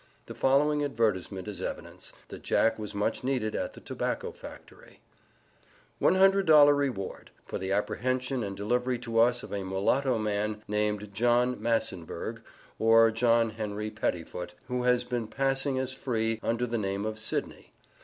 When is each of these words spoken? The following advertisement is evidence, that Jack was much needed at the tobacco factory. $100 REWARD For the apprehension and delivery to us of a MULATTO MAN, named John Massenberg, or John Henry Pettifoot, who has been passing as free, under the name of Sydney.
The 0.25 0.33
following 0.33 0.83
advertisement 0.83 1.47
is 1.47 1.61
evidence, 1.61 2.11
that 2.29 2.41
Jack 2.41 2.79
was 2.79 2.95
much 2.95 3.23
needed 3.23 3.53
at 3.53 3.73
the 3.73 3.79
tobacco 3.79 4.31
factory. 4.31 4.99
$100 6.01 6.75
REWARD 6.75 7.29
For 7.45 7.59
the 7.59 7.71
apprehension 7.71 8.43
and 8.43 8.57
delivery 8.57 8.97
to 8.97 9.19
us 9.19 9.43
of 9.43 9.53
a 9.53 9.63
MULATTO 9.63 10.17
MAN, 10.17 10.63
named 10.67 11.13
John 11.13 11.61
Massenberg, 11.61 12.41
or 12.79 13.11
John 13.11 13.51
Henry 13.51 13.91
Pettifoot, 13.91 14.55
who 14.67 14.81
has 14.81 15.03
been 15.03 15.27
passing 15.27 15.77
as 15.77 15.93
free, 15.93 16.39
under 16.41 16.65
the 16.65 16.79
name 16.79 17.05
of 17.05 17.19
Sydney. 17.19 17.71